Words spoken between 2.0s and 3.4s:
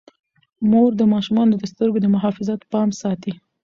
د محافظت پام ساتي.